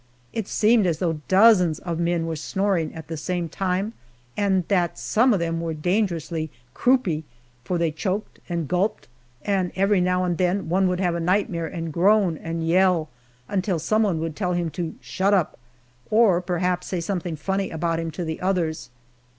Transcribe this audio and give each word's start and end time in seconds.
It 0.33 0.47
seemed 0.47 0.87
as 0.87 0.97
though 0.97 1.21
dozens 1.27 1.77
of 1.77 1.99
men 1.99 2.25
were 2.25 2.35
snoring 2.35 2.91
at 2.95 3.07
the 3.07 3.17
same 3.17 3.47
time, 3.47 3.93
and 4.35 4.67
that 4.67 4.97
some 4.97 5.31
of 5.31 5.39
them 5.39 5.61
were 5.61 5.75
dangerously 5.75 6.49
"croupy," 6.73 7.23
for 7.63 7.77
they 7.77 7.91
choked 7.91 8.39
and 8.49 8.67
gulped, 8.67 9.07
and 9.43 9.71
every 9.75 10.01
now 10.01 10.23
and 10.23 10.39
then 10.39 10.69
one 10.69 10.87
would 10.87 10.99
have 10.99 11.21
nightmare 11.21 11.67
and 11.67 11.93
groan 11.93 12.35
and 12.37 12.67
yell 12.67 13.09
until 13.47 13.77
some 13.77 14.01
one 14.01 14.19
would 14.21 14.35
tell 14.35 14.53
him 14.53 14.71
to 14.71 14.95
"shut 15.01 15.35
up," 15.35 15.59
or 16.09 16.41
perhaps 16.41 16.87
say 16.87 16.99
something 16.99 17.35
funny 17.35 17.69
about 17.69 17.99
him 17.99 18.09
to 18.09 18.25
the 18.25 18.41
others. 18.41 18.89